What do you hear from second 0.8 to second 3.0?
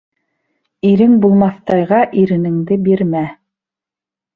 Ирең булмаҫтайға иренеңде